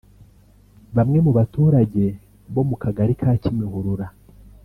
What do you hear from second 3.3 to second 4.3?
Kimihurura